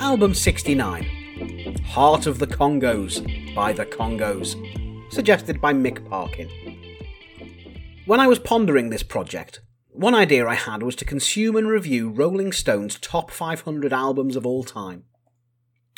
[0.00, 4.56] Album 69 Heart of the Congos by the Congos,
[5.12, 6.48] suggested by Mick Parkin.
[8.04, 9.60] When I was pondering this project,
[9.90, 14.44] one idea I had was to consume and review Rolling Stone's top 500 albums of
[14.44, 15.04] all time.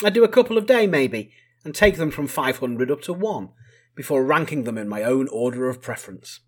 [0.03, 1.31] I'd do a couple of day maybe,
[1.63, 3.49] and take them from 500 up to 1,
[3.95, 6.41] before ranking them in my own order of preference.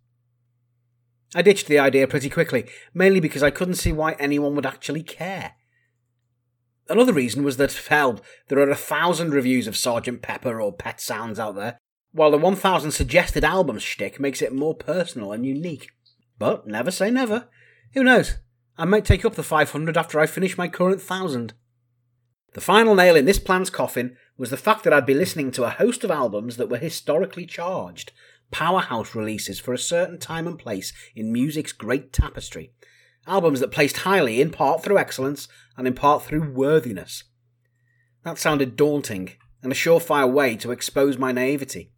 [1.33, 5.03] I ditched the idea pretty quickly, mainly because I couldn't see why anyone would actually
[5.03, 5.53] care.
[6.89, 10.23] Another reason was that, hell, there are a thousand reviews of Sgt.
[10.23, 11.77] Pepper or Pet Sounds out there,
[12.11, 15.89] while the 1000 suggested albums shtick makes it more personal and unique.
[16.39, 17.47] But never say never.
[17.93, 18.37] Who knows?
[18.75, 21.53] I might take up the 500 after I finish my current 1000.
[22.53, 25.65] The final nail in this plan's coffin was the fact that I'd be listening to
[25.65, 28.11] a host of albums that were historically charged,
[28.49, 32.73] powerhouse releases for a certain time and place in music's great tapestry,
[33.29, 35.47] albums that placed highly in part through excellence
[35.77, 37.23] and in part through worthiness.
[38.23, 41.91] That sounded daunting, and a surefire way to expose my naivety.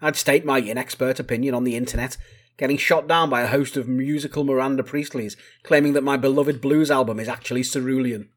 [0.00, 2.16] I'd state my inexpert opinion on the internet,
[2.56, 6.90] getting shot down by a host of musical Miranda Priestleys, claiming that my beloved blues
[6.90, 8.28] album is actually cerulean.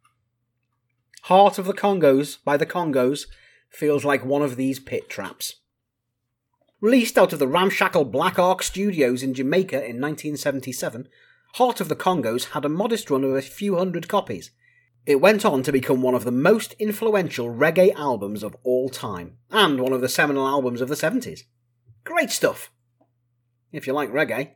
[1.23, 3.27] Heart of the Congos by the Congos
[3.69, 5.55] feels like one of these pit traps.
[6.81, 11.07] Released out of the ramshackle Black Ark Studios in Jamaica in 1977,
[11.55, 14.52] Heart of the Congos had a modest run of a few hundred copies.
[15.05, 19.38] It went on to become one of the most influential reggae albums of all time,
[19.49, 21.41] and one of the seminal albums of the 70s.
[22.05, 22.72] Great stuff!
[23.72, 24.52] If you like reggae.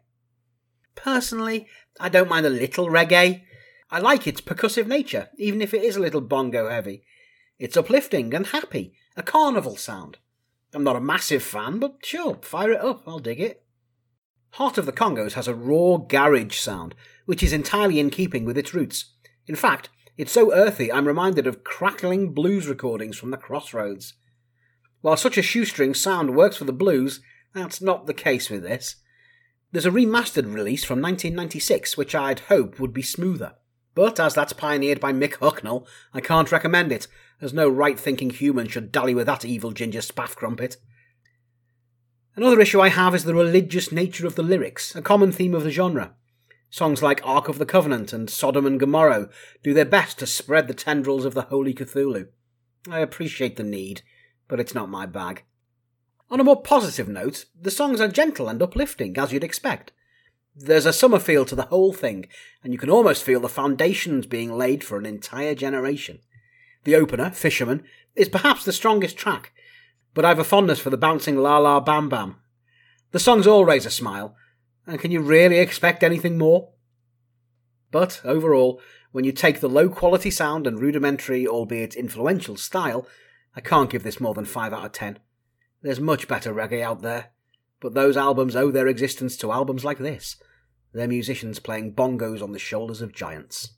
[0.96, 1.68] Personally,
[2.00, 3.44] I don't mind a little reggae.
[3.92, 7.04] I like its percussive nature, even if it is a little bongo heavy.
[7.60, 10.18] It's uplifting and happy, a carnival sound.
[10.74, 13.65] I'm not a massive fan, but sure, fire it up, I'll dig it.
[14.56, 18.58] Heart of the Congos has a raw garage sound, which is entirely in keeping with
[18.58, 19.12] its roots.
[19.48, 24.14] In fact, it's so earthy I'm reminded of crackling blues recordings from the crossroads.
[25.02, 27.20] While such a shoestring sound works for the blues,
[27.54, 28.96] that's not the case with this.
[29.74, 33.56] There's a remastered release from 1996 which I'd hope would be smoother.
[33.94, 37.10] But as that's pioneered by Mick Hucknall, I can't recommend it,
[37.42, 40.78] as no right thinking human should dally with that evil ginger spaff crumpet.
[42.38, 45.64] Another issue I have is the religious nature of the lyrics, a common theme of
[45.64, 46.16] the genre.
[46.70, 49.30] Songs like Ark of the Covenant and Sodom and Gomorrah
[49.64, 52.28] do their best to spread the tendrils of the Holy Cthulhu.
[52.90, 54.02] I appreciate the need,
[54.50, 55.44] but it's not my bag.
[56.30, 59.94] On a more positive note, the songs are gentle and uplifting, as you'd expect.
[60.54, 62.26] There's a summer feel to the whole thing,
[62.64, 66.20] and you can almost feel the foundations being laid for an entire generation.
[66.84, 69.54] The opener, Fisherman, is perhaps the strongest track,
[70.16, 72.38] but I've a fondness for the bouncing La La Bam Bam.
[73.12, 74.36] The songs all raise a smile,
[74.88, 76.72] and can you really expect anything more?
[77.92, 78.82] But overall,
[79.12, 83.08] when you take the low quality sound and rudimentary, albeit influential style,
[83.56, 85.20] I can't give this more than 5 out of 10.
[85.84, 87.30] There's much better reggae out there
[87.86, 90.38] but those albums owe their existence to albums like this,
[90.94, 93.76] their musicians playing bongos on the shoulders of giants.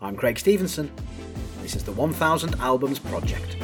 [0.00, 0.92] I'm Craig Stevenson.
[1.62, 3.56] This is the 1000 Albums Project.